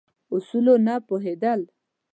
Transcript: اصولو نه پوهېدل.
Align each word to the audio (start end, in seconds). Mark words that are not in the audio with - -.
اصولو 0.33 0.75
نه 0.85 0.95
پوهېدل. 1.07 1.61